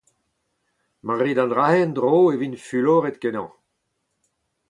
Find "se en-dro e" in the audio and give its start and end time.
1.51-2.35